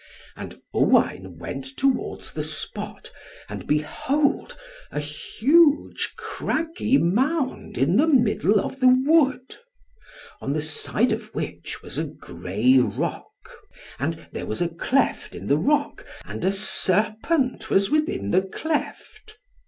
And 0.35 0.59
Owain 0.73 1.37
went 1.37 1.77
towards 1.77 2.33
the 2.33 2.41
spot, 2.41 3.11
and 3.47 3.67
behold 3.67 4.57
a 4.89 4.99
huge 4.99 6.15
craggy 6.17 6.97
mound, 6.97 7.77
in 7.77 7.97
the 7.97 8.07
middle 8.07 8.59
of 8.59 8.79
the 8.79 8.87
wood; 9.05 9.57
on 10.41 10.53
the 10.53 10.61
side 10.63 11.11
of 11.11 11.35
which 11.35 11.83
was 11.83 11.99
a 11.99 12.03
grey 12.05 12.79
rock. 12.79 13.29
And 13.99 14.27
there 14.31 14.47
was 14.47 14.59
a 14.59 14.69
cleft 14.69 15.35
in 15.35 15.45
the 15.45 15.59
rock, 15.59 16.03
and 16.25 16.43
a 16.43 16.51
serpent 16.51 17.69
was 17.69 17.91
within 17.91 18.31
the 18.31 18.41
cleft. 18.41 19.37